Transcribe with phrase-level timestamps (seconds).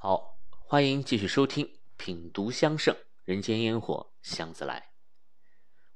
[0.00, 4.92] 好，欢迎继续收听品读香盛人间烟火香自来。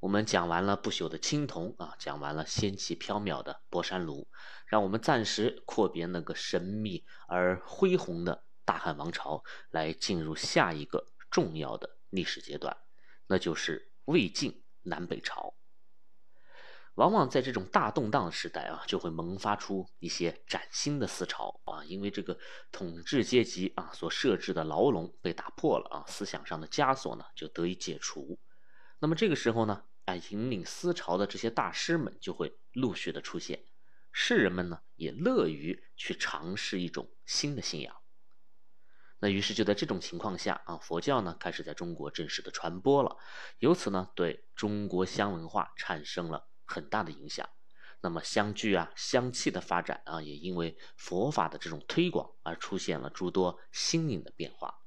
[0.00, 4.26] 我们讲完了不朽的青铜啊，讲完了仙气飘渺的博山炉，
[4.66, 12.76] 让我们暂时阔别那个神秘而恢宏的大汉王朝，来进入下一个重要的历史阶段，
[13.28, 15.54] 那就是魏晋南北朝。
[16.96, 22.38] 往往在这种大动荡的时代啊，就会萌发出一些崭新的思潮啊，因为这个
[22.70, 28.38] 统治阶级啊所设置的牢笼被打破了啊，思想上的枷锁呢就得以解除。
[28.98, 33.64] 那么这个时候呢，啊，引领思潮的这些大师们就会陆续的出现，
[34.12, 37.96] 士人们呢也乐于去尝试一种新的信仰。
[39.18, 43.16] 那于是就在这种情况下啊，佛教呢开始在中国正式的传播了，
[43.60, 46.48] 由此呢对中国香文化产生了。
[46.72, 47.46] 很大的影响，
[48.00, 54.80] 那么香具啊、香气的发展啊，也因为佛法的这种推广而出现了诸多新颖的变化。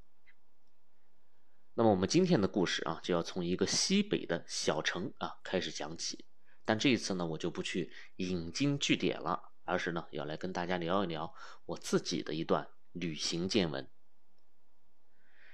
[1.75, 6.25] 那么我们今天的故事啊，就要从一个西北的小城啊开始讲起。
[6.65, 11.33] 但这一次呢，我就不去引经据典了，而是呢要来跟大家聊一聊
[11.65, 13.87] 我自己的一段旅行见闻。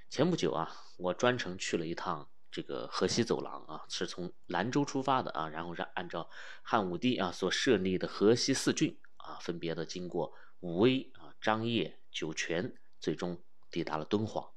[0.09, 2.30] 前不久啊，我专程去了一趟。
[2.51, 6.29] 这个河西走廊啊，是从兰州出发的啊，然后是按照
[6.61, 14.51] 汉武帝啊所设立的河西四郡啊，分别的经过武威啊、张掖、酒泉，最终抵达了敦煌。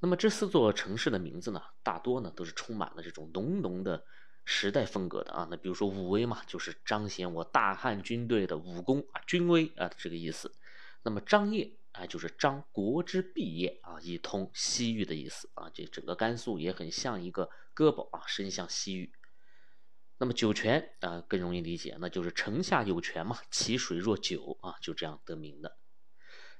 [0.00, 4.04] 那么这四座城市的名字呢，大多呢都是充满了这种浓浓的
[4.44, 5.48] 时代风格的啊。
[5.50, 10.54] 那比如说武威嘛，就是彰显我大汉军队的武功啊、军威啊这个意思。
[11.02, 11.78] 那么张掖。
[11.94, 15.70] 哎，就是张国之毕业啊，以通西域的意思啊。
[15.72, 19.12] 这整个甘肃也很像一个胳膊啊，伸向西域。
[20.18, 25.78] 那么酒泉啊，更容易理解，那就是城下有泉嘛，其水若酒啊，就这样得名的。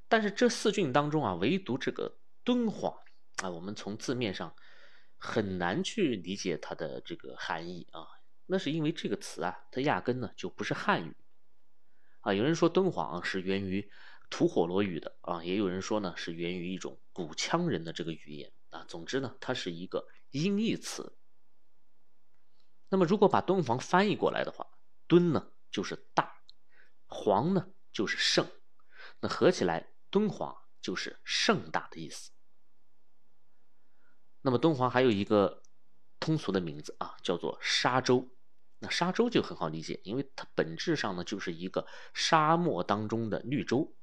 [0.07, 2.97] 但是这四郡当中啊，唯独这个敦煌
[3.43, 4.55] 啊，我们从字面上
[5.17, 8.07] 很难去理解它的这个含义啊。
[8.47, 11.17] 那是因为这个词啊，它压根呢就不是汉语
[12.21, 12.33] 啊。
[12.33, 13.91] 有人说敦煌是源于。
[14.31, 18.85] 吐火罗语的啊，也有人说呢是源于一种古羌人的这个语言啊。
[18.89, 21.17] 总之呢，它是一个音译词。
[22.89, 24.67] 那么如果把敦煌翻译过来的话，
[25.07, 26.43] 敦呢就是大，
[27.07, 28.49] 煌呢就是盛，
[29.21, 32.31] 那合起来敦煌就是盛大的意思。
[34.43, 35.63] 那么敦煌还有一个
[36.21, 38.31] 通俗的名字啊，叫做沙洲。
[38.79, 43.97] 那沙洲就很好理解，因为它本质上呢就是一个沙漠当中的绿洲。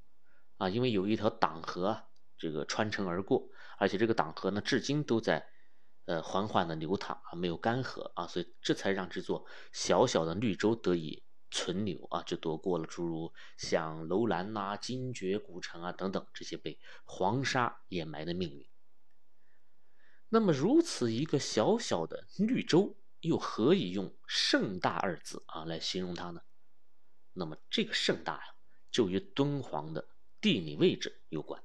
[0.61, 2.05] 啊，因为有一条党河啊，
[2.37, 3.49] 这个穿城而过，
[3.79, 5.47] 而且这个党河呢，至今都在，
[6.05, 18.69] 呃，缓缓的流淌啊，没有干涸啊，所以这才让这座小小的绿洲得以存留啊，就躲过了诸如像楼兰呐、精绝古城啊等等这些被黄沙掩埋的命运。
[20.29, 26.41] 那么，如此一个小小的绿洲，又何以用盛大二字啊来形容它呢？
[27.33, 28.43] 那么，这个盛大呀，
[28.91, 30.10] 就与敦煌的。
[30.41, 31.63] 地理位置有关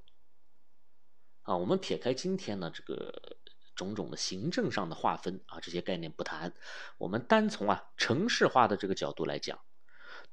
[1.41, 3.37] 啊，我们撇开今天呢这个
[3.75, 6.53] 种种的行政上的划分啊这些概念不谈，
[6.97, 9.59] 我们单从啊城市化的这个角度来讲，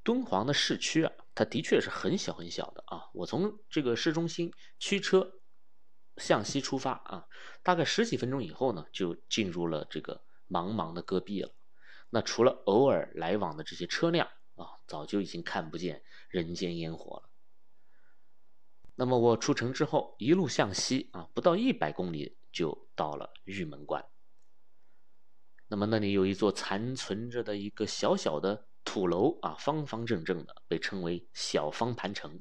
[0.03, 3.11] 敦煌的市区啊，它的确是很小很小的啊。
[3.15, 5.41] 我从这个市中心驱车
[6.19, 7.27] 向西出发啊，
[7.63, 11.55] 大概十几分钟以后呢，就进入了这个茫茫的戈壁了。
[12.11, 17.31] 那除了偶尔来往的这些车辆啊，早就已经看不见人间烟火了。
[18.97, 24.05] 那么我出城之后，一路向西啊，不到一百公里就到了玉门关。
[25.67, 32.41] 那么那里有一座残存着的一个小小的土楼啊，方方正正的，被称为小方盘城。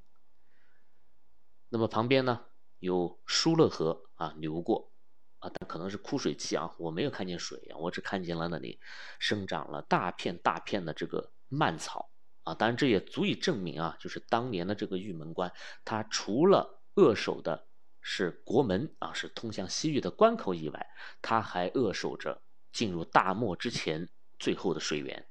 [1.69, 2.45] 那么旁边呢
[2.77, 4.91] 有疏勒河啊流过
[5.39, 8.79] 啊，但可能是枯水期啊，我没有看见水啊，我只看见了那里
[9.17, 12.12] 生长了大片大片的这个蔓草。
[12.43, 15.53] 啊，当然这也足以证明啊，就是当年的这个玉门关，
[15.85, 17.67] 它除了扼守的
[18.01, 20.89] 是国门啊，是通向西域的关口以外，
[21.21, 22.41] 它还扼守着
[22.73, 25.25] 进入大漠之前最后的水源。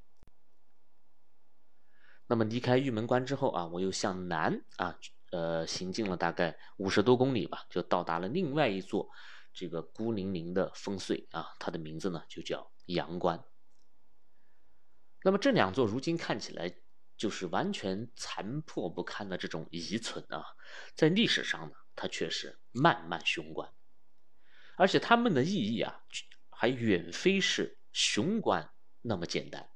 [2.27, 4.99] 那么离开玉门关之后啊，我又向南啊，
[5.33, 9.11] 呃，行进了大概五十多公里吧，就到达了另外一座
[9.53, 13.45] 这个孤零零的烽燧啊，它的名字呢就叫阳关。
[15.23, 16.75] 那么这两座如今看起来。
[17.23, 20.45] 就是完全残破不堪的这种遗存啊，
[20.97, 23.73] 在历史上呢，它却是漫漫雄关，
[24.75, 26.03] 而且它们的意义啊，
[26.51, 28.73] 还远非是雄关
[29.03, 29.71] 那么简单。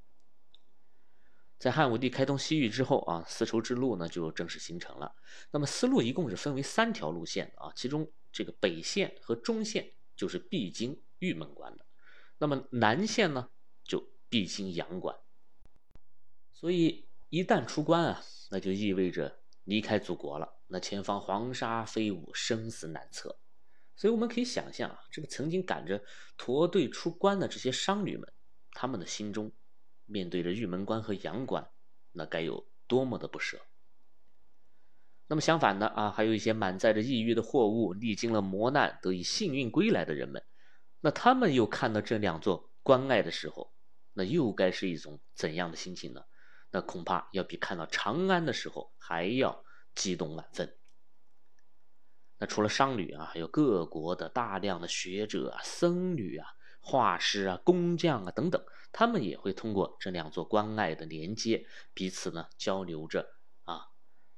[1.56, 5.14] 在汉武帝开通西域之后啊，丝绸之路呢就正式形成了。
[5.52, 11.86] 那么丝路一共是分为三条路线啊，其中这个北线和中线就是必经玉门关的，
[12.38, 13.50] 那么南线呢
[13.84, 15.16] 就必经阳关。
[16.52, 17.06] 所以
[17.36, 23.38] 一旦出关啊，那就意味着离开祖国了，那前方黄沙飞舞，生死难测。
[23.94, 26.02] 所以我们可以想象啊，这个曾经赶着
[26.38, 28.32] 驼队出关的这些商旅们，
[28.70, 29.52] 他们的心中
[30.06, 31.68] 面对着玉门关和阳关，
[32.12, 33.60] 那该有多么的不舍。
[35.26, 40.42] 那么相反的啊，还有一些满载着异域的货物，历经了磨难得以幸运归来的人们，
[41.00, 43.74] 那他们又看到这两座关隘的时候，
[44.14, 46.22] 那又该是一种怎样的心情呢？
[46.76, 49.64] 那恐怕要比看到长安的时候还要
[49.94, 50.76] 激动万分。
[52.36, 56.46] 那除了商旅啊，还有各国的大量的学者啊、僧侣啊、
[56.82, 58.62] 画师啊、工匠啊等等，
[58.92, 63.26] 他们也会通过这两座关隘的连接，彼此呢交流着
[63.62, 63.86] 啊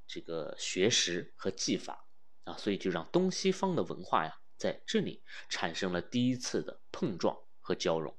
[0.07, 2.07] 这个学识和技法
[2.45, 8.17] 啊，所以就让东西方的文化呀在这里产生了第一次的碰撞和交融。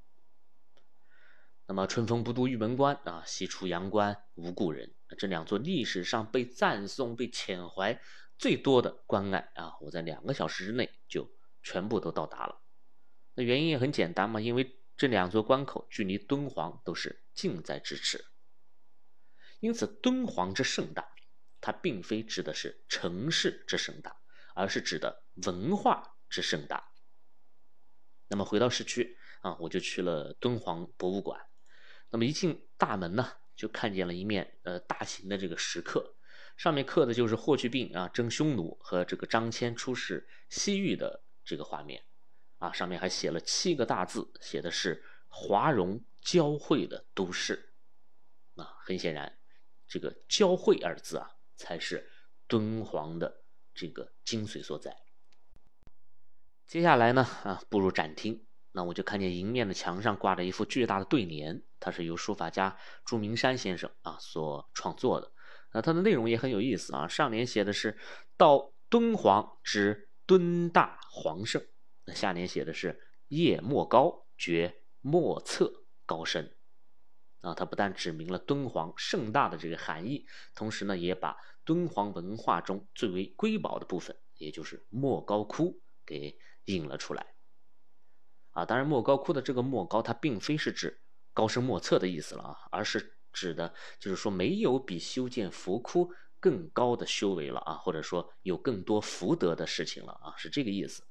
[1.69, 8.01] 那么春风不度玉门关啊，西出阳关无故人，这两座历史上被赞颂、被缅怀。
[8.39, 11.29] 最多的关隘啊，我在两个小时之内就
[11.61, 12.63] 全部都到达了。
[13.35, 18.25] 那原因也很简单嘛，因为这两座关口距离敦煌都是近在咫尺。
[19.59, 21.07] 因此，敦煌之盛大，
[21.61, 24.17] 它并非指的是城市之盛大，
[24.55, 26.83] 而是指的文化之盛大。
[28.27, 31.39] 那么回到市区啊，我就去了敦煌博物馆。
[32.09, 36.15] 那么一进大门呢，就看见了一面呃大型的这个石刻。
[36.57, 42.03] 上面刻的就是霍去病啊征匈奴和这个张骞出使西域的这个画面，
[42.57, 47.73] 啊，上面还写了七个大字，写的是华容交汇的都市，
[48.55, 49.39] 啊，很显然，
[49.87, 52.11] 这个“交汇”二字啊，才是
[52.45, 54.97] 敦煌的这个精髓所在。
[56.67, 65.31] 接下来呢，啊，步入展厅，那我就看见迎面的墙上挂着一副巨大的对联，它是由书法家朱明山先生啊所创作的。
[65.73, 67.97] 那它的内容也很有意思啊，上联写的是
[68.37, 71.63] “到敦煌之敦大皇圣”，
[72.05, 72.99] 那下联写的是
[73.29, 76.55] “业莫高，绝莫测高深”。
[77.41, 80.25] 啊，它不但指明了敦煌盛大的这个含义，
[80.55, 87.35] 同时呢，也把敦煌文化中最为瑰宝的部分，也就是莫高窟给引了出来。
[88.59, 91.01] 啊，当然莫高窟的这个莫高，它并非是指
[91.33, 93.15] 高深莫测的意思了啊，而是。
[93.31, 101.03] 指的就是说，没有比修建佛窟更高的修为了啊，或者说有更多福德的事情了啊，是这个意思。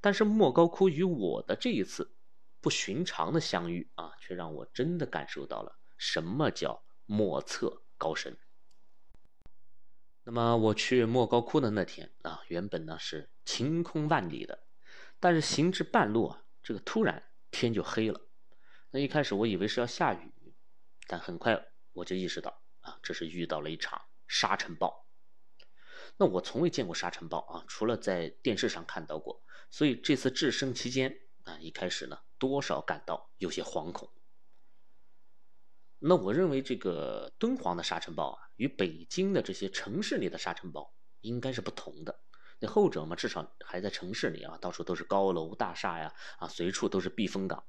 [0.00, 2.10] 但是莫高窟与我的这一次
[2.62, 8.34] 不寻常的相遇啊，却让我真的感受到了什么叫莫测高深。
[10.24, 14.58] 那么我去莫高窟的那天啊，原本呢是晴空万里的，
[15.20, 18.20] 但是行至半路啊，这个突然天就黑了。
[18.90, 20.34] 那一开始我以为是要下雨。
[21.06, 21.58] 但很快
[21.94, 25.06] 我就意识到啊，这是遇到了一场沙尘暴。
[26.18, 29.42] 那我从未见过沙尘暴啊，除了在电视上看到过。
[29.70, 34.12] 所以这次置身期间啊，一开始呢，多少感到有些惶恐。
[36.00, 42.20] 那我认为这个敦煌的沙尘暴啊，与北京的这些城市里的沙尘暴应该是不同的。
[42.58, 47.64] 那后者嘛，至少还在城市里啊，到处都是高楼大厦呀，啊，随处都是避风港。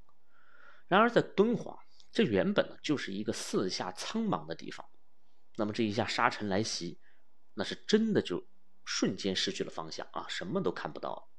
[0.87, 1.77] 然而在敦煌。
[2.11, 4.83] 这原本呢就是一个四下苍茫的地方，
[5.57, 6.99] 那么这一下沙尘来袭，
[7.53, 8.47] 那是真的就
[8.83, 11.29] 瞬间失去了方向啊，什么都看不到。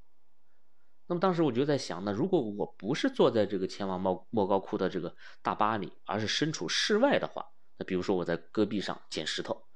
[1.08, 9.66] 那么当时我就在想，那如果我不是坐在这个前往莫莫高窟的这个大巴里，而是身处室外的话，那比如说我在戈壁上捡石头，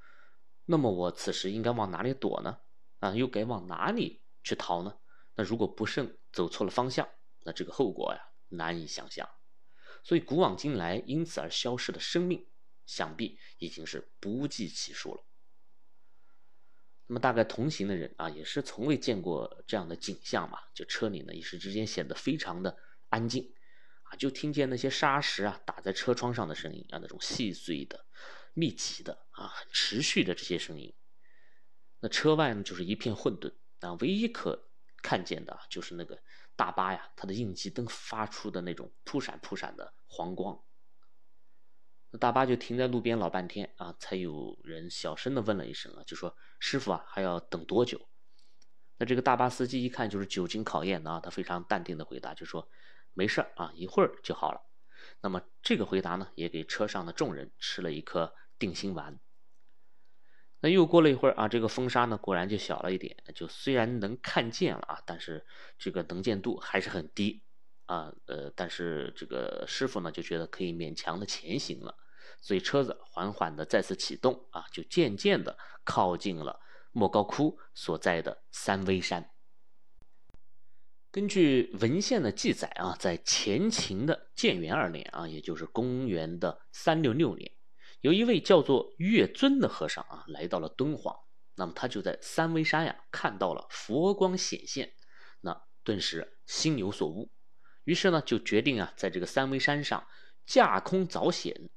[0.65, 2.61] 那么我此时应该往哪里躲呢？
[3.05, 4.99] 啊，又该往哪里去逃呢？
[5.35, 7.07] 那如果不慎走错了方向，
[7.43, 9.29] 那这个后果呀，难以想象。
[10.03, 12.49] 所以古往今来，因此而消失的生命，
[12.87, 15.23] 想必已经是不计其数了。
[17.07, 20.59] 那么，大概同行的人啊，也是从未见过这样的景象嘛。
[20.75, 22.79] 就车里呢，一时之间显得非常的
[23.11, 23.55] 安静，
[24.05, 28.07] 啊，就听见那些沙石啊打在车窗上的声音啊，那种细碎的、
[28.55, 30.95] 密集的啊、很持续的这些声音。
[32.05, 34.69] 那车外呢，就是一片混沌啊，唯一可
[35.03, 36.23] 看见的就是那个。
[36.57, 40.63] 大巴呀，它的应急灯发出的那种扑闪扑闪的黄光，
[42.11, 48.01] 那大巴就停在路边老半天啊，才有人小声的问了一声啊，就说：“师傅啊，还要等多久？”
[48.99, 52.69] 那这个大巴司机一看就是久经考验的啊，他非常淡定的回答，就说
[53.15, 54.61] ：“没事啊，一会儿就好了。”
[55.23, 59.19] 那么这个回答呢，也给车上的众人吃了一颗定心丸。
[60.65, 65.45] 那又过了一会儿啊，这个风沙呢果然就小了一点，就虽然能看见了啊，但是
[65.79, 67.43] 这个能见度还是很低
[67.85, 68.11] 啊。
[68.25, 71.95] 呃，但是这个师傅呢就觉得可以勉强的前行了，
[72.41, 76.59] 所以车子缓缓的再次启动啊，就渐渐的靠近了
[76.93, 79.29] 莫高窟所在的三危山。
[81.11, 87.53] 根据文献的记载啊，在前秦的建元二年啊，也就是公元的三六六年。
[88.05, 91.17] 有一位叫做月尊的和尚啊，来到了敦煌。
[91.55, 94.95] 那么他就在三危山呀，看到了佛光显现，
[95.41, 97.31] 那顿时心有所悟，
[97.85, 100.07] 于是呢，就决定啊，在这个三危山上
[100.45, 101.71] 架空凿险，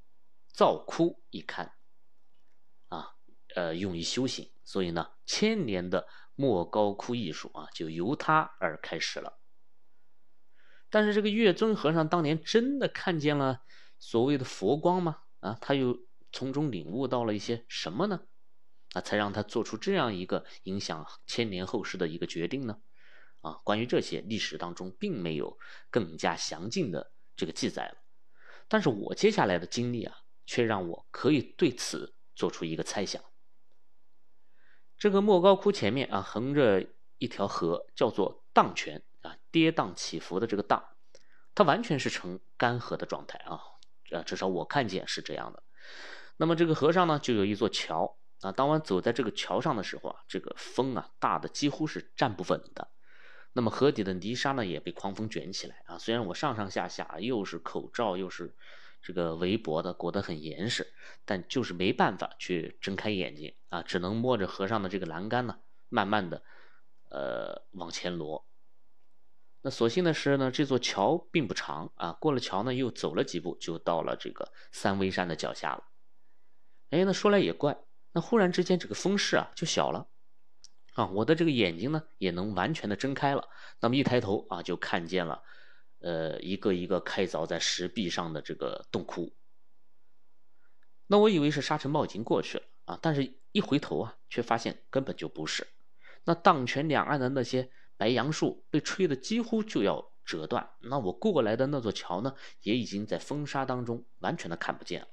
[0.52, 1.70] 造窟一龛，
[2.90, 3.16] 啊，
[3.56, 4.52] 呃，用于修行。
[4.66, 9.40] 所以呢，千年的莫高窟艺术啊，就由他而开始了。
[10.90, 13.62] 但是这个月尊和尚当年真的看见了
[13.98, 15.22] 所谓的佛光吗？
[15.40, 16.06] 啊，他又？
[16.38, 18.28] 从中领悟到了一些什么呢？
[18.94, 22.80] 啊，才让他做出这样一个影响千年后世的一个决定呢？
[23.42, 25.58] 啊，关于这些历史当中并没有
[25.90, 27.98] 更加详尽的这个记载了。
[28.68, 30.16] 但是我接下来的经历啊，
[30.46, 33.20] 却让我可以对此做出一个猜想。
[34.96, 36.86] 这个莫高窟前面啊，横着
[37.18, 40.88] 一条河，叫做荡泉啊，跌宕起伏的这个荡，
[41.56, 43.60] 它完全是呈干涸的状态啊，
[44.12, 45.64] 呃，至少我看见是这样的。
[46.38, 48.52] 那么这个河上呢，就有一座桥啊。
[48.52, 52.88] 当晚走在这个桥上的时候啊，这个风啊大的几乎是站不稳的。
[53.54, 55.98] 那么河底的泥沙呢，也被狂风卷起来啊。
[55.98, 58.56] 虽然我上上下下又是口罩又是
[59.02, 60.94] 这个围脖的裹得很严实，
[61.26, 65.58] 但就是没办法去睁开眼睛啊，只能摸着河上的这个栏杆呢，
[65.90, 66.44] 慢慢的
[67.10, 68.46] 呃往前挪。
[69.64, 72.14] 那所幸的是呢，这座桥并不长啊。
[72.22, 75.84] 过了桥呢，又走了几步，就到了这个三危山的脚下了。
[76.90, 77.78] 哎，那说来也怪，
[78.14, 80.08] 那忽然之间这个风势啊就小了，
[80.94, 83.50] 啊，我的这个眼睛呢也能完全的睁开了。
[83.82, 85.44] 那么一抬头啊，就看见了，
[86.00, 89.36] 呃，一个一个开凿在石壁上的这个洞窟。
[91.08, 95.68] 那我以为是沙尘暴已经过去了啊，但是一回头啊，却发现根本就不是。
[96.24, 105.08] 那荡泉两岸的那些白杨树被吹得几乎就要折断，那我过来的那座桥呢，也已经在风沙当中完全的看不见了。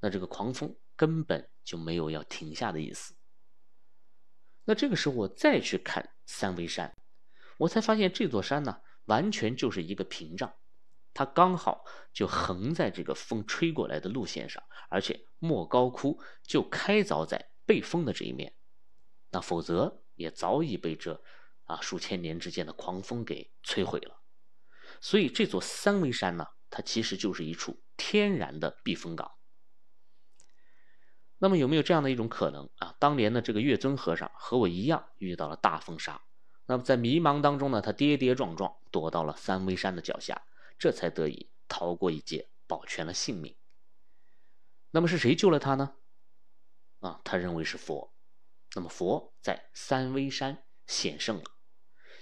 [0.00, 3.14] 那这个狂风根本就没有要停下的意思。
[4.64, 6.96] 那这个时候我再去看三危山，
[7.58, 10.54] 我才发现这座山呢，完全就是一个屏障，
[11.12, 18.54] 它刚好就横在这个风吹过来的路线上，而且莫高窟就开凿在背风的这一面，
[19.30, 21.22] 那否则也早已被这
[21.64, 24.22] 啊数千年之间的狂风给摧毁了。
[25.00, 29.32] 所以这座三危山呢，它其实就是一处天然的避风港。
[31.42, 32.94] 那么有没有这样的一种可能啊？
[32.98, 36.20] 当年的这个月尊和尚和我一样遇到了大风沙，
[36.66, 40.42] 那么在迷茫当中呢，他跌跌撞撞躲到了三危山的脚下，
[40.78, 43.56] 这才得以逃过一劫，保全了性命。
[44.90, 45.94] 那么是谁救了他呢？
[46.98, 48.12] 啊，他认为是佛。
[48.74, 51.44] 那么佛在三危山显圣了，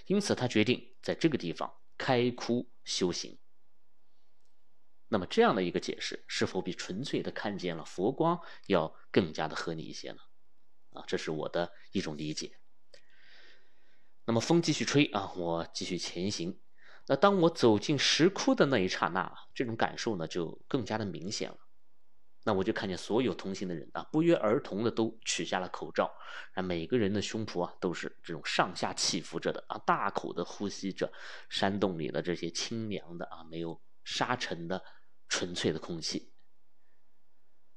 [0.05, 3.37] 因此他决定在这个地方开窟修行。
[5.11, 10.19] 那么这样的一个解释，是否比纯粹的看见了佛光要更加的合理一些呢？
[10.91, 12.59] 啊，这是我的一种理解。
[14.25, 16.59] 那么风继续吹啊，我继续前行。
[17.07, 21.57] 那当我走进石窟的那一刹那，这种感受呢就更加的明显了。
[22.43, 26.13] 那我就看见所有同行的人啊，不约而同的都取下了口罩，
[26.53, 31.11] 啊，每个人的胸脯啊都是这种上下起伏着的啊，大口的呼吸着
[31.49, 34.83] 山洞里的这些清凉的啊，没有沙尘的。
[35.29, 36.33] 纯粹的空气，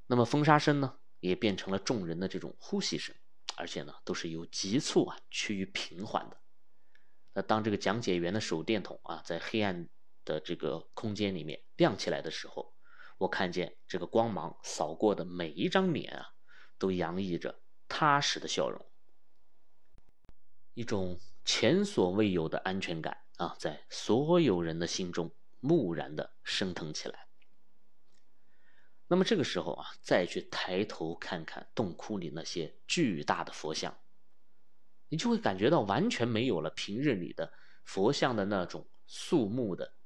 [0.06, 3.14] 那么风沙声呢，也变成了众人的这种呼吸声，
[3.56, 6.40] 而且呢，都是由急促啊趋于平缓的。
[7.35, 9.88] 那当这个讲解员的手电筒啊，在黑暗
[10.25, 12.75] 的这个空间里面亮起来的时候，
[13.18, 16.32] 我看见这个光芒扫过的每一张脸啊，
[16.78, 18.90] 都洋溢着踏实的笑容，
[20.75, 25.30] 一种前所未有的安全感啊，在所有人的心中
[25.61, 27.28] 蓦然的升腾起来。
[29.12, 33.95] 那么这个时候啊，再去抬头看看洞窟里那些巨大的佛像，
[35.11, 37.52] 你就会感觉到完全没有了平日里的
[37.85, 39.99] 佛像的那种肃穆的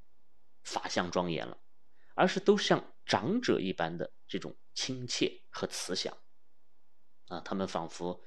[0.64, 1.56] 法相庄严了，
[2.16, 6.18] 而是都像长者一般的这种亲切和慈祥。
[7.28, 8.20] 啊，他们仿佛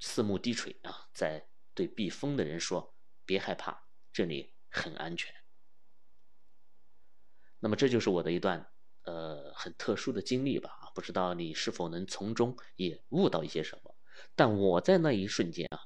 [0.00, 2.96] 四目低垂啊，在对避风的人说
[3.26, 5.30] ：“别害怕，这里很安全。”
[7.60, 8.71] 那么这就是我的一段。
[9.04, 13.94] 呃很特殊的经历吧，不知道你是否能从中也悟到一些什么。
[14.34, 15.80] 但我在那一瞬间啊，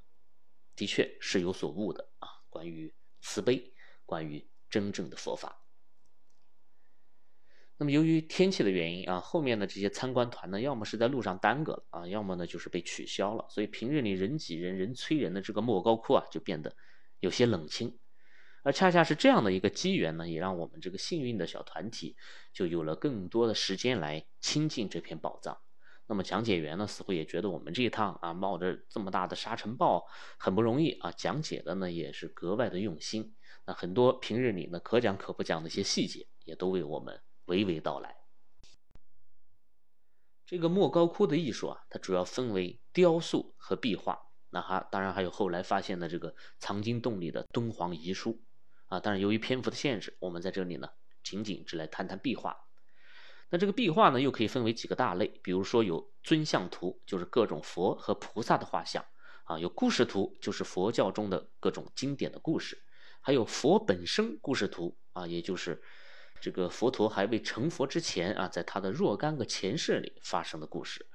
[0.74, 3.72] 的确是有所悟的啊，关于慈悲，
[4.04, 5.62] 关于真正的佛法。
[7.78, 13.46] 那么由于天气的原因啊，后面的这些参观团呢，要么是在路上耽搁了啊，要么呢就是被取消了。
[13.50, 16.74] 所以平日里人挤人、人催人的这个莫高窟啊，就变得
[17.20, 17.98] 有些冷清。
[18.66, 22.16] 而恰恰是这样的一个机缘呢，也让我们这个幸运的小团体
[22.52, 25.56] 就有了更多的时间来亲近这片宝藏。
[26.08, 30.04] 那么讲解员呢，似乎也觉得我们这一趟啊，冒着这么大的沙尘暴
[30.36, 33.36] 很不容易啊，讲解的呢也是格外的用心。
[33.66, 37.22] 那很多平日里呢可讲可不讲的一些细节，也都为我们。
[37.46, 38.16] 娓娓道来。
[40.44, 44.18] 这个莫高窟的艺术啊，它主要分为雕塑和壁画。
[44.50, 48.42] 那还当然还有后来发现的这个藏经洞里的敦煌遗书
[48.88, 49.00] 啊。
[49.00, 50.88] 但是，由于篇幅的限制，我们在这里呢，
[51.22, 52.56] 仅仅只来谈谈壁画。
[53.50, 59.04] 那这个壁画呢，又可以分为几个大类，比如说有尊像图，就是各种佛和菩萨的画像
[59.44, 62.76] 啊；有故事图，就是佛教中的各种经典的故事；
[63.20, 65.82] 还有佛本身故事图啊，也就是。
[66.38, 71.06] 这个佛陀还未成佛之前啊，在他的若干个前世里发生的故事，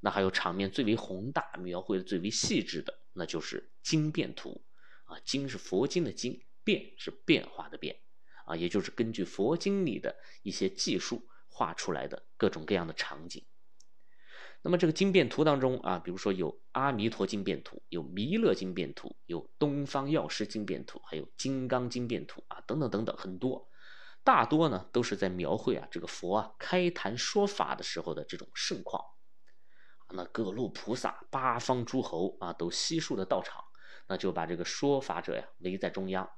[0.00, 4.64] 那还有场面最为宏大、描绘的最为细致的，那就是经变图
[5.04, 5.20] 啊。
[5.26, 7.96] 经是佛经的经，变是变化的变
[8.46, 13.44] 啊，也就是根据佛经里的一些技术画出来的各种各样的场景。
[14.64, 23.68] 那么这个经变图当中啊，比如说有阿弥陀经变图，有弥勒经变图，有东方药师经变图，还有金刚经变图啊，等等等等，很多。
[24.22, 29.04] 大多呢都是在描绘啊这个佛啊开坛说法的时候的这种盛况，
[30.10, 33.64] 那各路菩萨、八方诸侯啊都悉数的到场，
[34.06, 36.30] 那就把这个说法者呀围在中央。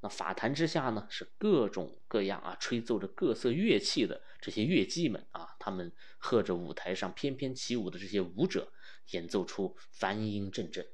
[0.00, 8.72] 那法坛之下呢是各种各样啊吹奏着各色乐器的这些乐伎们啊，他们和着舞台上翩翩起舞的这些舞者，
[9.10, 10.86] 演奏出梵音阵阵。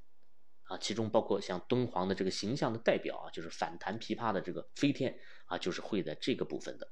[0.63, 6.91] 啊，其中包括像敦煌的这个形象的代表啊，就是反弹琵琶的这个飞天啊，就是会在这个部分的。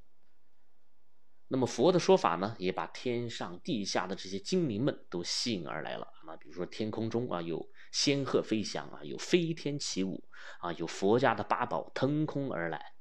[1.48, 6.06] 那么佛的说法呢，也把天上地下的这些精灵们都吸引而来了。
[6.26, 10.24] 那比如说天空中啊，有仙鹤飞翔啊，有飞天起舞
[10.58, 12.94] 啊，有佛家的八宝腾空而来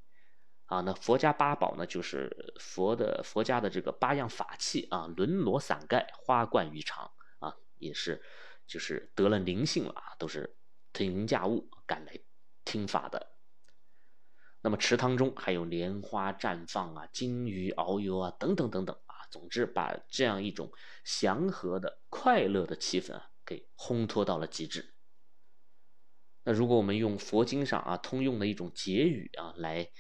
[0.66, 0.82] 啊。
[0.82, 8.22] 那佛家八宝呢，就是佛的佛家的这个八样法器啊，轮罗伞盖，花冠鱼肠啊，也是
[8.68, 10.56] 就是得了灵性了啊，都是。
[10.94, 12.20] 腾云驾雾赶来
[12.66, 13.32] 听法的，
[14.60, 20.70] 那么池塘中还有莲花绽放啊，金鱼遨游啊，等等等等啊，总之把这样一种
[21.06, 24.94] 祥和的、快乐的气氛啊，给烘托到了极致。
[26.44, 29.92] 那如果我们用佛经上啊通用的一种结语啊来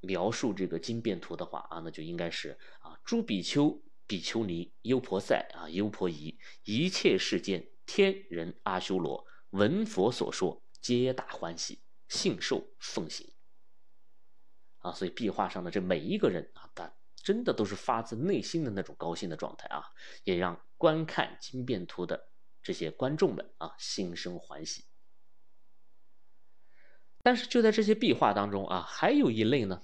[0.00, 9.24] 描述这个经变图的话啊，那就应该是啊，诸比丘、比丘尼、优婆塞啊、优婆夷，一切世间天人阿修罗。
[9.48, 13.32] 闻佛所说，皆大欢喜，信受奉行。
[14.80, 19.82] 啊，所以壁画上的这每一个人啊，他真的都是发自内心的那种高兴的状态啊，
[20.24, 22.28] 也让观看经变图的
[22.64, 24.84] 这些观众们啊心生欢喜。
[27.22, 29.82] 但是就在这些壁画当中啊，还有一类呢，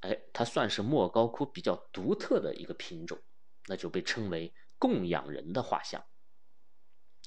[0.00, 3.22] 哎，它算是莫高窟比较独特的一个品种，
[3.66, 6.04] 那就被称为供养人的画像。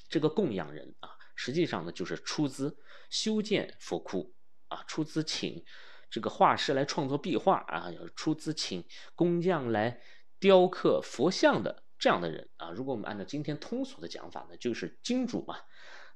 [0.08, 1.18] 这个供养人啊。
[1.42, 2.78] 实际上呢，就是出资
[3.10, 4.36] 修建佛窟
[4.68, 5.64] 啊，出资请
[6.10, 8.86] 这个画师来创作壁画啊，出资请
[9.16, 10.02] 工匠来
[10.38, 12.72] 雕刻佛像的这样的人啊。
[12.72, 15.58] 如果我们按照今天通俗的讲法呢，就是金主嘛。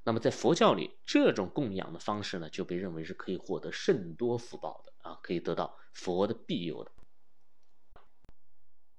[0.06, 6.92] 那么在佛教里，这种供养的方式呢，就被认为是可以获得甚多福报的啊，可以得到佛的庇佑的。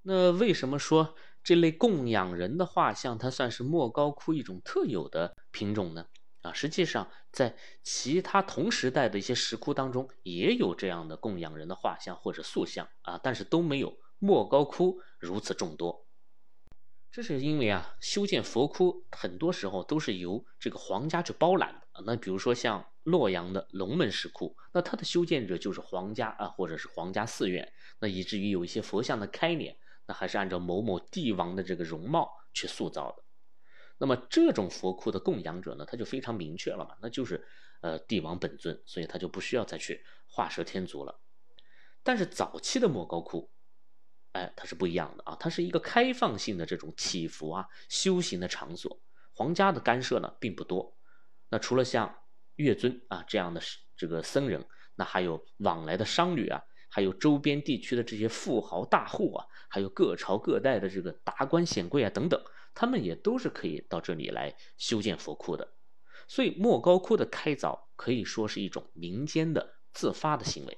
[0.02, 6.08] 那为什么说这类供养人的画像，它算是莫高窟一种特有的品种呢？
[6.42, 16.05] 啊，实际上在其他同时代的一些石窟当中，也有这样的供养人的画像或者塑像啊，但是都没有莫高窟如此众多。
[17.16, 22.04] 这是因为啊，修建佛窟很多时候都是由这个皇家去包揽的。
[22.06, 27.72] 那比如说像洛阳的龙门石窟，那它的修建者就是皇家啊，或者是皇家寺院。
[28.00, 33.24] 那以至于有一些佛像的开脸，那还是按照某某帝王的这个容貌去塑造的。
[33.98, 37.48] 那么这种佛窟的供养者呢，他就非常明确了嘛，那就是
[37.80, 41.18] 呃帝王本尊，所以他就不需要再去画蛇添足了。
[42.04, 43.50] 但是早期的莫高窟，
[44.36, 49.00] 哎，它是不一样的啊，它是一个开放性的这种祈福啊、修行的场所，
[49.34, 50.98] 皇家的干涉呢并不多。
[51.50, 52.14] 那除了像
[52.58, 53.62] 月尊啊这样的
[53.96, 62.44] 这个僧人，那还有往来的商旅啊，还有周边地区的这些富豪大户啊，还有各朝各代的这个达官显贵啊等等，
[62.74, 65.76] 他们也都是可以到这里来修建佛窟的。
[66.28, 70.78] 所以莫高窟的开凿可以说是一种民间的自发的行为。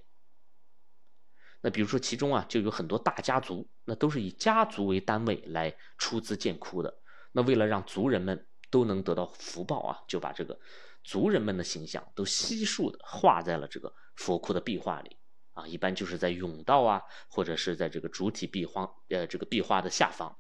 [1.68, 6.98] 那比如说其中啊，就有很多大家族，那都是以家族为单位来出资建窟的。
[7.34, 10.58] 那为了让族人们都能得到福报啊，就把这个
[11.04, 15.18] 族人们的形象都悉数的画在了这个佛窟的壁画里
[15.52, 20.38] 啊，一般就是在甬道啊，或者是在这个主体壁画呃这个壁画的下方。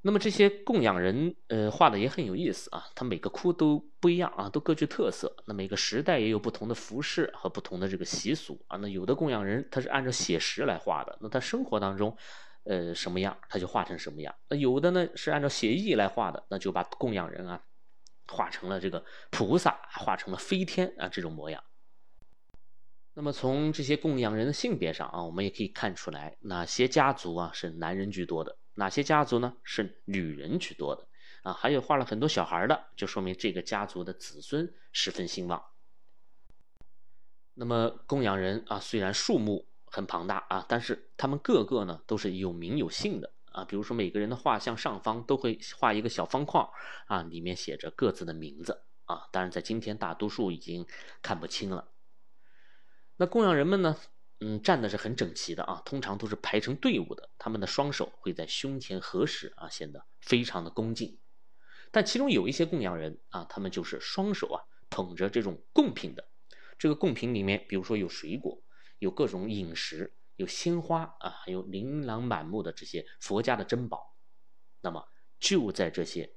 [0.00, 2.86] 那么这些供养人，呃，画的也很有意思啊。
[2.94, 5.34] 他每个窟都不一样啊，都各具特色。
[5.46, 8.76] 那每个时代也有不同的服饰和不同的这个习俗啊。
[8.78, 12.16] 那有的供养人他是按照写实来画的，那他生活当中，
[12.62, 14.32] 呃，什么样他就画成什么样。
[14.48, 17.60] 那有的呢是按照写意来画的，那就把供养人啊
[18.28, 21.62] 画成了这个菩萨，画成了飞天啊这种模样。
[23.14, 28.56] 那么从这些供养人的性别上啊，我们也可以看出来哪些家族啊是男人居多的。
[28.78, 29.56] 哪些家族呢？
[29.64, 31.08] 是女人居多的
[31.42, 35.60] 啊，还有画了很多小孩的，就说明这个家族的子孙十分兴旺。
[37.54, 43.64] 那么供养人啊，虽然数目很庞大啊，但是他们个个呢都是有名有姓的啊。
[43.64, 46.70] 比如说每个人的画像上方都会画一个小方框
[47.08, 49.26] 啊，里面写着各自的名字啊。
[49.32, 50.86] 当然，在今天大多数已经
[51.20, 51.88] 看不清了。
[53.16, 53.96] 那供养人们呢？
[54.40, 57.28] 嗯，站的是很整齐的啊，通常都是排成队伍的。
[57.38, 61.18] 他们的双手会在胸前合十啊，显得非常的恭敬。
[61.90, 66.28] 但其中有一些供养人啊，他们就是双手啊捧着这种贡品的。
[66.78, 68.62] 这个贡品里面，比如说有水果，
[69.00, 74.14] 有各种饮食，有鲜花啊，还有琳琅满目的这些佛家的珍宝。
[74.80, 75.04] 那么
[75.40, 76.36] 就在这些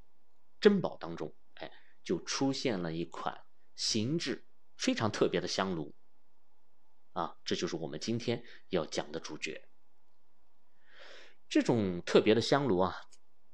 [0.60, 1.72] 珍宝当中，哎，
[2.04, 3.44] 就出现了一款
[3.76, 5.94] 形制非常特别的香炉。
[7.14, 9.68] 啊，这就是我们今天要讲的主角。
[11.50, 12.96] 这种特别的香炉啊，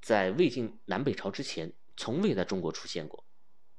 [0.01, 3.25] 在魏晋南北朝之前，从未在中国出现过。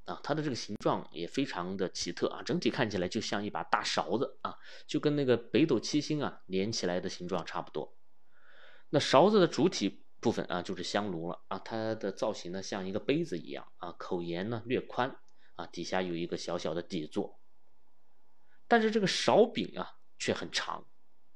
[0.05, 7.95] 啊，它的这个形状也非常的奇特啊，整体看起来就像一把大勺子啊，就跟那个北斗七星啊连起来的形状差不多。
[8.89, 15.15] 那勺子的主体部分啊，就是香炉了啊，它的造型呢像一个杯子一样啊，口沿呢略宽
[15.57, 17.39] 啊，底下有一个小小的底座。
[18.69, 20.87] 但是这个勺柄啊却很长，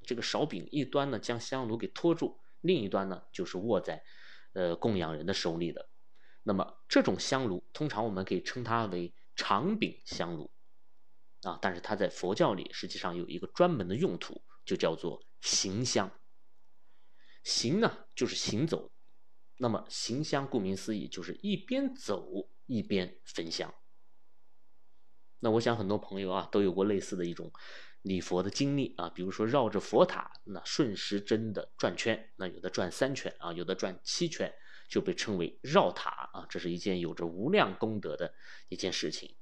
[0.02, 4.04] 这个勺柄一端呢将香炉给托住，另一端呢就是握在，
[4.52, 5.88] 呃供养人的手里的。
[6.42, 10.50] 那么这种香炉通常我们可以称它为长柄香炉，
[11.42, 16.10] 啊，但是它在佛教里实际上有一个专门的用途，就叫做行香。
[17.44, 18.92] 行呢就是行走，
[19.56, 23.74] 那么行香顾名思义就是一边走一边焚香。
[25.44, 27.50] 那我想很多朋友啊都有过类似的一种
[28.02, 34.54] 礼佛的经历啊，比如说绕着佛塔那顺时针的转圈，那有的转三圈啊，有的转七圈，
[34.88, 38.32] 就被称为绕塔啊，这是一件有着无量功德的
[38.68, 39.34] 一件事情。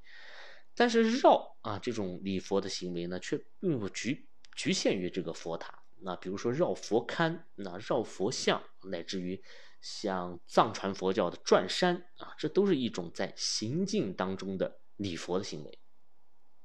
[0.75, 5.83] 但是绕啊这种礼佛的行为呢，却并不局局限于这个佛塔。
[6.03, 9.43] 那比如说绕佛龛，那绕佛像，乃至于
[9.83, 15.79] 像藏传佛教的转山啊，这都是一种在行进当中的礼佛的行为。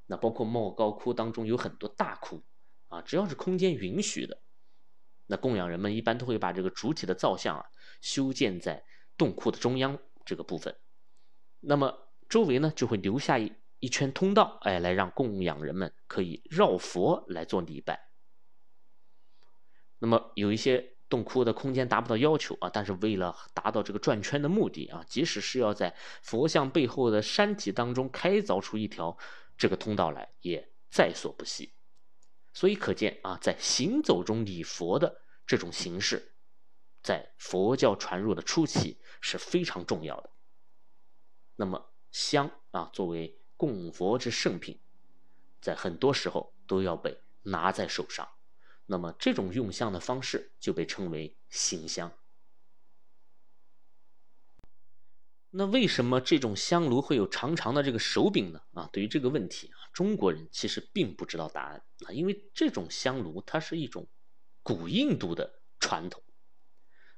[0.08, 2.44] 那包括莫高窟当中有很多大窟，
[2.90, 4.40] 啊，只要是空间允许的，
[5.26, 7.66] 那供养人们一般都会把这个主体的造像啊
[8.02, 8.86] 修建在
[9.18, 10.78] 洞窟的中央这个部分，
[11.60, 18.00] 那么周围呢就会留下一一圈通道，哎，来让供养人们可以绕佛来做礼拜。
[19.98, 29.18] 那么有一些洞窟的空间达不到要求啊，但是为了达到这个转圈的目的啊，即使是要在佛像背后的山体当中开凿出一条。
[29.58, 31.74] 这个通道来也在所不惜，
[32.54, 36.36] 所以可见啊，在行走中礼佛的这种形式，
[37.02, 40.30] 在佛教传入的初期是非常重要的。
[41.56, 44.80] 那么香啊，作为供佛之圣品，
[45.62, 48.28] 在很多时候都要被拿在手上，
[48.86, 52.12] 那么这种用香的方式就被称为行香。
[55.58, 58.60] 那为什么这种香炉会有长长的这个手柄呢？
[58.74, 64.06] 啊，对于这个问题啊，中国人其实并不知道答案啊，因为这种香炉它是一种
[64.64, 66.22] 古印度的传统。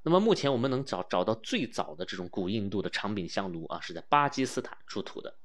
[0.04, 5.40] 那么目前我们能找找到最早的这种古印度的长柄香炉啊，是在巴基斯坦出土的。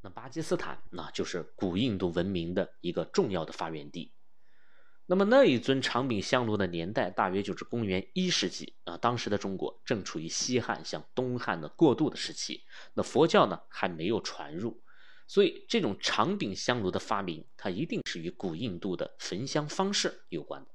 [0.00, 4.14] 那巴基斯坦那就是古印度文明的一个重要的发源地。
[5.06, 14.82] 那么那一尊长柄香炉的年代大约就是公元一世纪啊，当时的中国正处于西汉向东汉的过渡的时期，那佛教呢还没有传入，
[15.26, 20.70] 所以这种长柄香炉的发明，它一定是与古印度的焚香方式有关的。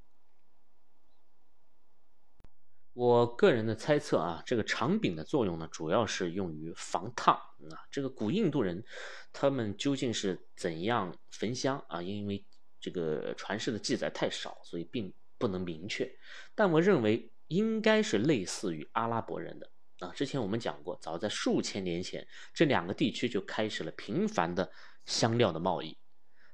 [2.94, 7.86] 我个人的猜测啊，这个长柄的作用呢，主要是用于防烫啊。
[7.92, 8.84] 这个古印度人，
[9.32, 12.02] 他们究竟是怎样焚香啊？
[12.02, 12.44] 因为
[12.88, 16.10] 这个传世的记载太少，所以并不能明确。
[16.56, 19.70] 但我认为应该是类似于阿拉伯人的
[20.00, 20.14] 啊。
[20.16, 24.72] 之前我们讲过，早在数千年前，这两个地区就开始了频繁的
[25.06, 25.98] 香料的贸易，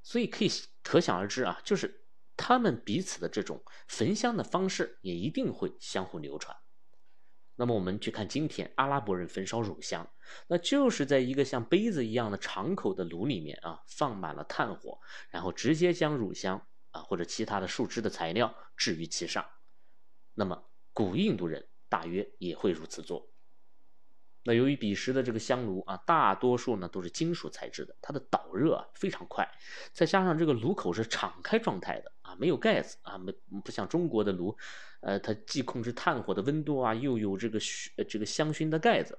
[0.01, 0.49] 所以可以
[0.81, 1.99] 可想而知啊，就是。
[2.35, 6.57] 他们彼此的这种焚香的方式也一定会相互流传。
[7.55, 10.09] 那么我们去看今天阿拉伯人焚烧乳香，
[10.47, 19.45] 那就是在一个像杯子一样的敞口的炉里面啊，放满了炭火，然后直接将乳香啊或者其他的树枝的材料置于其上。
[20.33, 20.63] 那么
[20.93, 23.32] 古印度人大约也会如此做。
[24.45, 29.49] 那由于彼时的这个香炉啊，大多数呢都是金属材质的，它的导热啊非常快，
[29.93, 34.55] 再加上这个炉口是敞开状态的啊，没有盖子啊，没不像中国的炉，
[34.99, 39.17] 呃，它既控制炭火的温度啊，又有这个熏这个香薰的盖子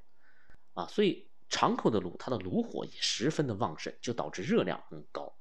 [0.75, 5.35] 啊，所以敞口的炉它的炉火也十分的旺盛，就导致热量很高。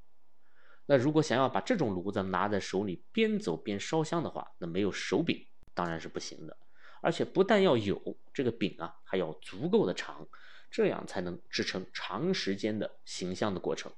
[0.85, 6.57] 那如果想要把这种炉子拿在手里边走边烧香的话，那没有手柄当然是不行的。
[7.03, 10.25] 而且不但要有这个柄啊，还要足够的长，
[10.71, 13.91] 这样才能支撑长时间的形象的过程。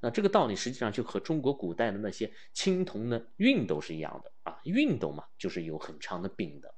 [0.00, 6.74] 那这个道理实际上就和中国古代的那些青铜的熨斗是一样的啊，熨斗嘛就是有很长的柄的。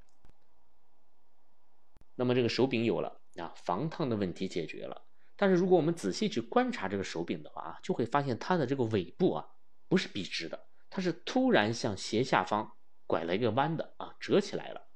[2.14, 5.02] 那么这个手柄有了啊，防烫的问题解决了。
[5.36, 9.46] 但是如果我们仔细去观察这个手柄的话啊，就会发现它的这个尾部啊
[9.88, 12.72] 不是笔直的，它是突然向斜下方
[13.06, 14.87] 拐了一个弯的啊，折起来了。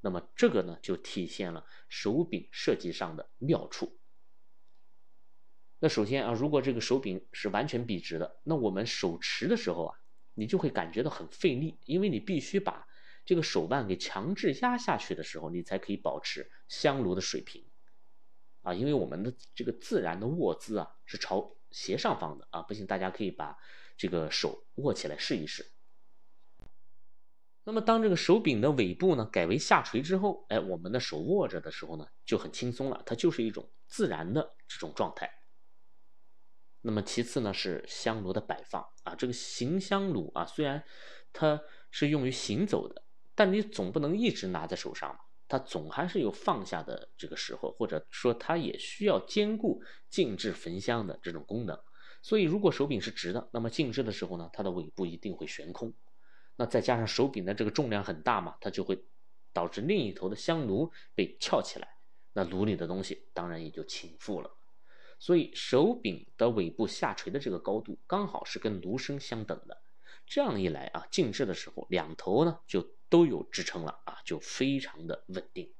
[0.00, 3.98] 那么这个呢，就体现了手柄设计上的妙处。
[5.78, 9.98] 那首先啊，如果这个手柄是完全笔直的，那我们手持的时候啊，
[10.34, 12.86] 你就会感觉到很费力，因为你必须把
[13.24, 17.66] 这个手腕给强制压下去的时候，你才可以保持香炉的水平。
[18.62, 23.56] 啊，因为我们的这个自然的握姿啊是朝斜上方的啊，不信大家可以把
[23.96, 25.72] 这个手握起来试一试。
[27.62, 35.30] 那么，当这个手柄的尾部呢改为下垂之后，哎，我们的手握着的时候呢就很轻松了，它就是一种自然的这种状态。
[36.80, 40.82] 那么其次呢是香炉的摆放啊，这个行香炉啊，虽然
[41.32, 51.78] 它是用于行走的，但你总不能一直拿在手上嘛，它总还是有放下的这个时候，或者说它也需要兼顾静置焚香的这种功能。
[52.22, 55.92] 所以，如果手柄是直的，那么静置的时候呢，它的尾部一定会悬空。
[56.60, 59.02] 那再加上手柄的这个重量很大嘛，它就会
[59.50, 61.88] 导致另一头的香炉被翘起来，
[62.34, 64.50] 那炉里的东西当然也就倾覆了。
[65.18, 69.80] 所以手柄的尾部下垂的这个高度刚好是跟炉身相等的，
[70.26, 75.72] 这样一来啊，静置的时候两头呢就都有支撑了啊，就非常的稳定。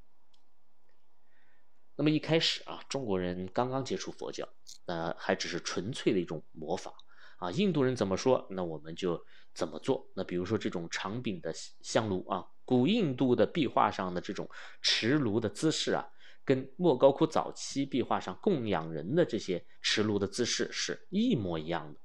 [1.97, 4.49] 那么一开始啊，中国人刚刚接触佛教，
[4.87, 6.95] 呃，还只是纯粹的一种模仿。
[7.37, 10.11] 啊，印度人怎么说，那我们就怎么做。
[10.15, 14.49] 那比如说这种长柄的香炉啊，古印度的壁画上的这种
[14.83, 16.09] 持炉的姿势啊，
[16.45, 22.01] 跟莫高窟早期壁画上供养人的这些持炉的姿势是一模一样的。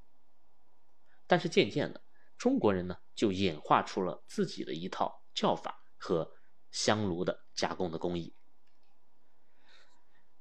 [1.27, 2.03] 但是渐渐的，
[2.37, 6.31] 中国人呢就演化出了自己的一套叫法和
[6.71, 8.35] 香炉的加工的工艺。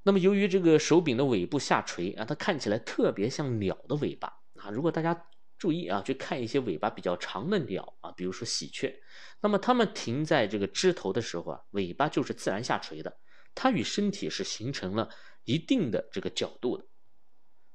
[0.02, 4.28] 那么由于这个手柄的尾部下垂啊，它看起来特别像鸟的尾巴。
[4.60, 5.26] 啊，如果大家
[5.58, 8.94] 注意啊，去看一些尾巴比较长的鸟啊，比如说喜鹊，
[9.40, 13.18] 那么它们停在这个枝头的时候啊，尾巴就是自然下垂的，
[13.54, 15.08] 它与身体是形成了
[15.44, 16.84] 一定的这个角度的。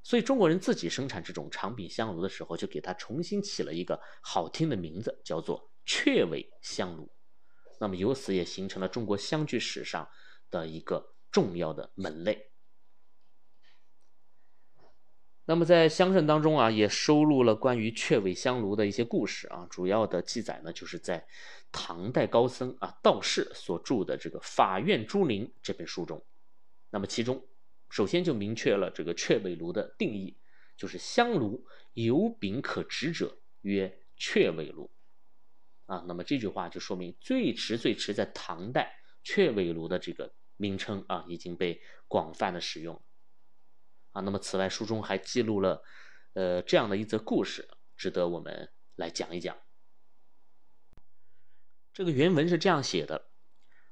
[0.03, 7.11] 所以中国人自己生产这种长柄香炉的时候，就给它重新起了一个好听的名字，叫做雀尾香炉。
[7.79, 10.07] 那么由此也形成了中国香具史上
[10.49, 12.48] 的一个重要的门类。
[15.49, 19.65] 那么在香圣当中啊，也收录了关于雀尾香炉的一些故事啊。
[19.67, 21.25] 主要的记载呢，就是在
[21.71, 26.23] 唐代高僧啊道士所著的这个《法院珠林》这本书中。
[26.91, 27.47] 那么其中，
[27.89, 30.38] 首先就明确了这个雀尾炉的定义，
[30.77, 34.91] 就是香炉有柄可直者，曰雀尾炉。
[35.88, 43.01] 啊，那么这句话就说明最迟最迟在唐代，雀尾炉的这个名称啊已经被广泛的使用。
[44.12, 45.84] 啊，那么此外，书中还记录了，
[46.34, 49.58] 呃，这样的一则故事，值得我们来讲一讲。
[51.93, 53.30] 这个原文是这样写的：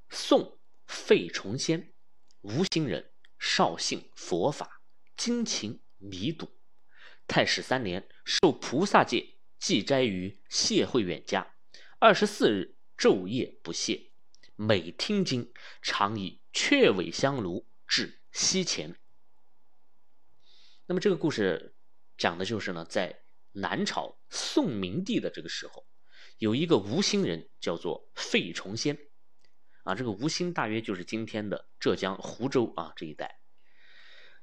[0.10, 1.94] 宋费崇先，
[2.42, 4.82] 吴兴人，少信佛法，
[5.16, 6.50] 精勤弥笃。
[7.28, 11.56] 太始三年，受菩萨戒，寄斋于谢慧远家，
[12.00, 14.12] 二十四日昼夜不懈，
[14.56, 15.52] 每听经，
[15.82, 18.96] 常以雀尾香炉至西前。
[20.89, 21.76] 那么这个故事
[22.17, 23.19] 讲的就是呢，在
[23.52, 25.86] 南朝宋明帝的这个时候，
[26.38, 28.97] 有一个吴兴人叫做费崇先，
[29.84, 33.41] 啊，这个吴兴大约就是今天的浙江湖州啊这一带。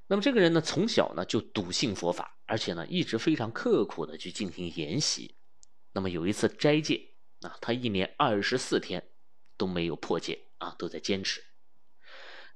[0.06, 5.38] 那么这个人呢，从小呢就笃信佛法，而且呢一直非常刻苦的去进行研习。
[5.92, 9.08] 那么有一次斋戒啊，他一年二十四天
[9.56, 11.42] 都没有破戒啊，都在坚持。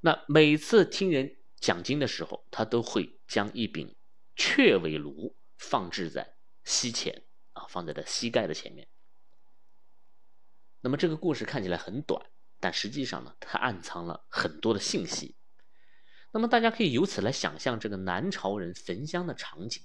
[0.00, 3.94] 那每次听人讲经的时候，他都会将一柄
[4.36, 8.88] 雀尾炉放置在膝前啊，放在他膝盖的前面。
[10.80, 15.34] 那么这个故事看起来很短，但实际上呢，它暗藏了很多的信息。
[16.30, 19.82] 那么大家可以由此来想象这个南朝人焚香的场景。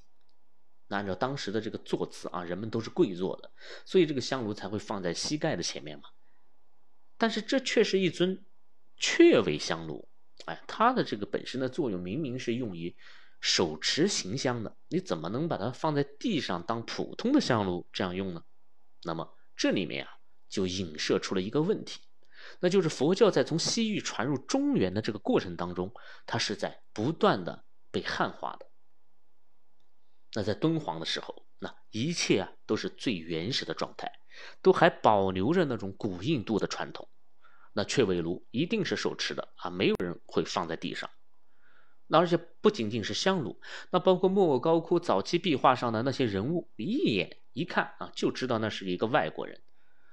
[0.87, 3.51] 那按照当时的这个坐姿啊，人们都是跪坐的，
[3.85, 6.09] 所以这个香炉才会放在膝盖的前面嘛。
[7.17, 8.45] 但是这却是一尊
[8.97, 10.07] 雀尾香炉，
[10.45, 12.95] 哎，它的这个本身的作用明明是用于
[13.39, 18.43] 手持行香的，你怎么能把它放在地上当普通的香炉这样用呢？
[19.03, 20.11] 那么这里面啊，
[20.49, 22.01] 就影射出了一个问题。
[22.59, 25.93] 那就是佛教在从西域传入中原的这个过程当中，
[26.25, 28.69] 它是在不断的被汉化的。
[30.33, 34.11] 那在敦煌的时候，那一切啊都是最原始的状态，
[34.61, 37.07] 都还保留着那种古印度的传统。
[37.73, 41.09] 那雀尾炉一定是手持的啊，没有人会放在地上。
[42.07, 43.59] 那而且不仅仅是香炉，
[43.89, 49.61] 那包括莫高窟早期壁画上的那些人物，一眼一看啊，就知道那是一个外国人。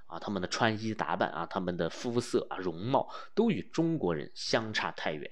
[0.06, 5.30] 啊，他们的穿衣打扮啊，他们的肤色啊，容貌都与中国人相差太远。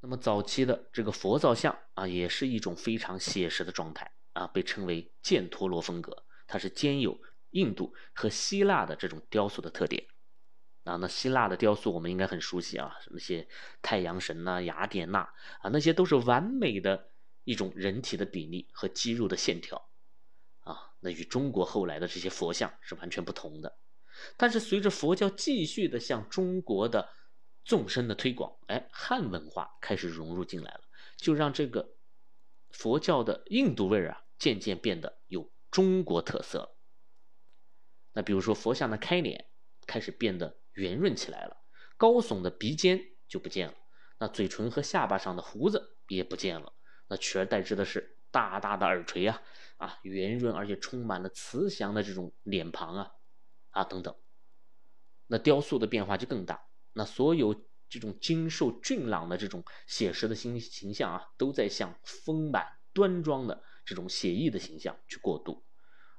[0.00, 6.24] 那么早期的这个佛造像啊，也是一种非常写实的状态啊，被称为犍陀罗风格。
[6.46, 7.18] 它是兼有
[7.50, 10.06] 印度和希腊的这种雕塑的特点。
[10.86, 13.48] 啊，那希腊的雕塑我们应该很熟悉啊，那些
[13.82, 15.20] 太阳神呐、雅典娜
[15.60, 17.10] 啊，那些都是完美的
[17.42, 19.90] 一种人体的比例和肌肉的线条。
[20.60, 23.78] 啊，那与中国后来的这些佛像是完全不同的。
[24.36, 27.10] 但是随着佛教继续的向中国的
[27.64, 30.82] 纵深的推广，哎，汉文化开始融入进来了，
[31.16, 31.96] 就让这个
[32.70, 36.76] 佛教的印度味儿啊，渐渐变得有中国特色。
[38.12, 39.50] 那比如说佛像的开脸
[39.86, 41.56] 开始变得圆润起来了，
[41.98, 43.74] 高耸的鼻尖就不见了，
[44.18, 46.72] 那嘴唇和下巴上的胡子也不见了，
[47.08, 49.42] 那取而代之的是大大的耳垂啊。
[49.78, 53.10] 啊，圆润而且充满了慈祥的这种脸庞啊，
[53.72, 54.16] 啊等等，
[55.26, 56.66] 那雕塑的变化就更大。
[56.94, 57.54] 那所有
[57.86, 65.62] 这种精瘦俊朗的这种写实的形形象啊，都在向丰满端庄的这种写意的形象去过渡。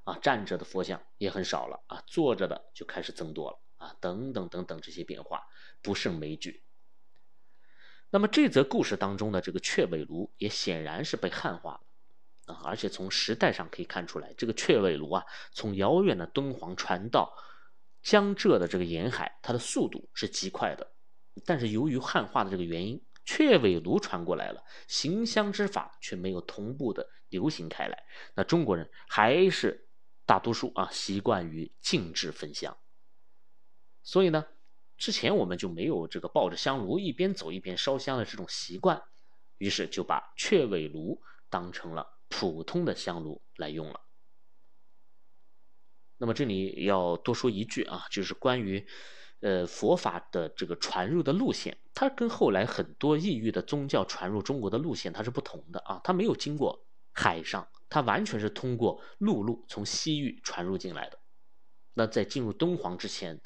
[0.04, 5.42] 啊，站着的佛像也很少了啊，坐着的就开始增多了啊，等等等等这些变化
[5.82, 6.62] 不胜枚举。
[8.10, 11.80] 那么这则故事当中的这个雀尾炉也显然是被汉化了。
[12.54, 17.34] 啊，而且从时代上可以看出来，这个雀尾炉啊，从遥远的敦煌传到
[18.02, 20.90] 江浙的这个沿海，它的速度是极快的。
[21.44, 28.02] 但是由于汉化的这个原因，雀尾炉传过来了，行香之法却没有同步的流行开来。
[28.34, 29.86] 那中国人还是
[30.24, 32.74] 大多数啊，习惯于静置焚香。
[34.08, 34.46] 所以呢，
[34.96, 39.02] 之前我们就没有这个抱着香炉一边走一边烧香的这种习惯，
[39.58, 42.14] 于是就把雀尾炉当成了。
[42.30, 44.00] 普通的香炉来用了。
[46.16, 48.86] 那么这里要多说一句啊，就是关于，
[49.40, 61.18] 呃，佛法的这个传入的路线，它跟后来很多异域的宗教传入中国的路线它是不同的啊，它没有经过海上，它完全是通过陆路从西域传入进来的。
[61.94, 63.40] 那在进入敦煌之前，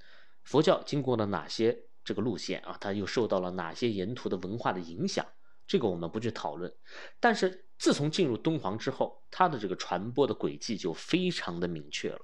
[0.44, 2.76] 佛教经过了哪些这个路线啊？
[2.80, 5.26] 它又受到了哪些沿途的文化的影响？
[5.66, 6.74] 这个我们不去讨论，
[7.20, 12.18] 但是自从进入敦煌之后，它的这个传播的轨迹就非常的明确了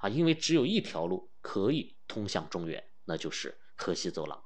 [0.00, 4.42] 啊，因为只有一条路可以通向中原，那就是河西走廊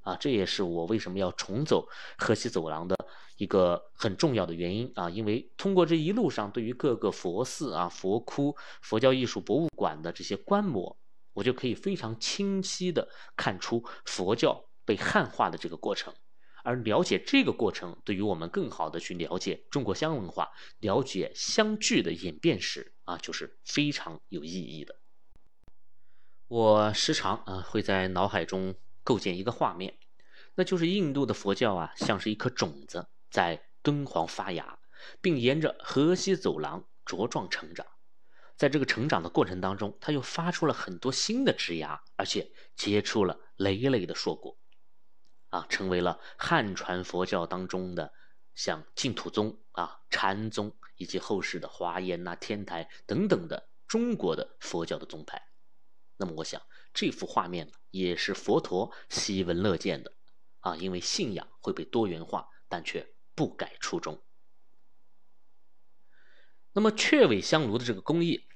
[0.00, 1.86] 啊，这也是我为什么要重走
[2.16, 2.96] 河西走廊的
[3.36, 10.98] 一个很重要的原因啊，因为通过这一路上对于各个佛寺啊、佛窟、佛教艺术博物馆的这些观摩，
[11.38, 16.12] 我就可以非常清晰的看出佛教被汉化的这个过程。
[16.64, 24.96] 而了解这个过程，对于我们更好的去了解中国香文化、了解香具的演变史啊，就是非常有意义的。
[26.48, 28.74] 我时常啊会在脑海中
[29.04, 29.96] 构建一个画面，
[30.56, 34.80] 那就是印度的佛教啊，像是一颗种子，在敦煌发芽，
[35.20, 37.86] 并沿着河西走廊茁壮成长。
[38.58, 44.58] 在这个成长的过程当中，他又发出了很多新的枝芽，而且结出了累累的硕果，
[45.50, 48.12] 啊，成为了汉传佛教当中的
[48.56, 55.40] 像净土宗啊、禅宗以及后世的华严呐、天台等等的中国的佛教的宗派。
[56.16, 56.60] 那么，我想
[56.92, 60.12] 这幅画面呢也是佛陀喜闻乐见的，
[60.58, 64.20] 啊，因为信仰会被多元化，但却不改初衷。
[66.72, 68.46] 那么，雀尾香炉的这个工艺，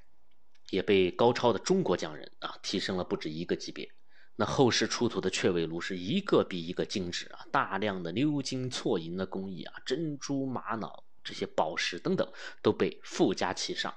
[0.69, 3.91] 也被高超的中国匠人啊提升了不止一个级别。
[4.35, 13.93] 那后世出土的雀尾炉是一个比一个精致啊，大量的鎏金错银的工艺啊，珍珠、玛瑙这些宝石等等都被附加其上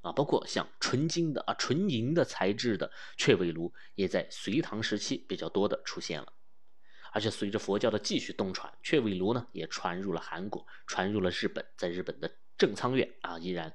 [0.00, 6.32] 啊，包括像纯金的啊、纯银的材质的雀尾炉，也在隋唐时期比较多的出现了。
[7.12, 12.39] 而且随着佛教的继续东传，雀尾炉呢也传入了韩国，传入了日本，在日本的。
[12.60, 13.74] 正仓院啊，依然，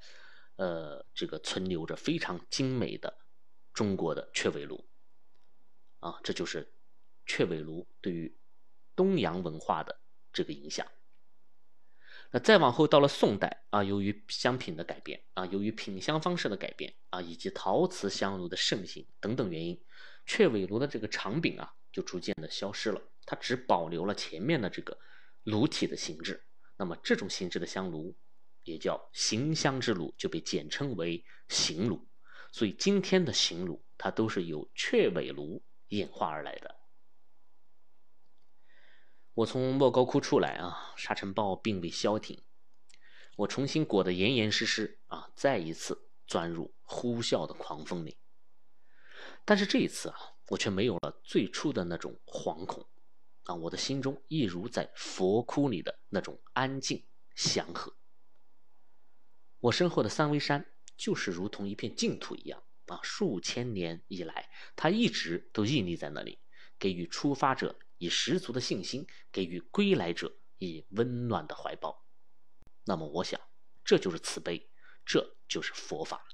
[0.58, 3.18] 呃，这个存留着非常精美的
[3.74, 4.88] 中国的雀尾炉，
[6.02, 6.72] 啊，这就是
[7.26, 8.38] 雀尾炉对于
[8.96, 10.00] 东洋文化的
[10.32, 10.86] 这个影响。
[12.30, 19.84] 那再往后到了宋代啊，由于香品的改变啊，由于品香方式的改变啊，以及陶瓷香炉的盛行等等原因，
[20.28, 24.96] 雀尾炉的这个长柄啊，就逐渐的消失了，它只保留了前面的这个
[25.42, 26.46] 炉体的形制。
[26.78, 28.16] 那么这种形制的香炉。
[28.66, 32.06] 也叫行香之炉，就被简称为行炉。
[32.52, 36.76] 所以今天的行炉，它都是由雀尾炉演化而来的。
[39.34, 42.42] 我从莫高窟出来啊，沙尘暴并未消停，
[43.38, 48.18] 我重新裹得严严实实啊，再一次钻入呼啸的狂风里。
[49.44, 52.88] 但是这一次啊，我却没有了最初的那种惶恐
[53.44, 57.06] 啊，我的心中一如在佛窟里的那种安静
[57.36, 57.94] 祥和。
[59.66, 60.64] 我身后的三危山
[60.96, 66.38] 就是如同一片净土一样啊，数千年以来，它一直都屹立在那里，
[66.78, 72.06] 给予出发者以十足的信心，给予归来者以温暖的怀抱。
[72.84, 73.42] 那么，我想，
[73.84, 74.70] 这就是慈悲，
[75.04, 76.28] 这就是佛法。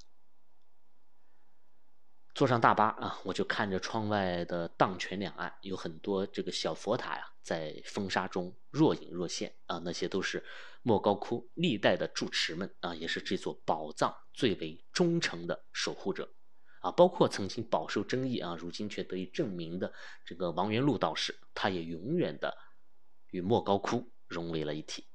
[2.34, 9.78] 坐上大巴啊，我就看着窗外的荡泉两岸，有很多这个小佛塔呀，在风沙中若隐若现啊。
[9.84, 10.42] 那些都是
[10.80, 16.32] 莫高窟历代的住持们啊，也是这座宝藏最为忠诚的守护者
[16.80, 16.90] 啊。
[16.90, 19.92] 包括曾经饱受争议啊，如今却得以证明的
[20.24, 22.56] 这个王元禄道士，他也永远的
[23.28, 25.06] 与莫高窟融为了一体。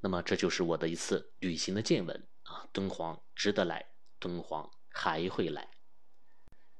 [0.00, 2.68] 那么，这就是我的一次旅行的见闻啊。
[2.72, 4.68] 敦煌值得来，敦煌。
[4.98, 5.70] 还会来。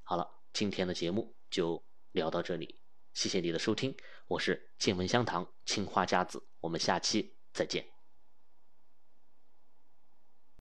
[0.02, 2.80] 好了，今天的节目就聊到这里，
[3.14, 3.96] 谢谢你的收听，
[4.26, 7.97] 我是见闻香堂青花家子，我们下期再见。